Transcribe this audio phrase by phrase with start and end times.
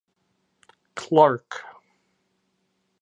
[0.95, 1.63] Clarke.